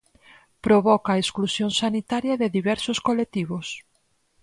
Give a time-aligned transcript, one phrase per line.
[0.65, 3.67] Provoca a exclusión sanitaria de diversos colectivos.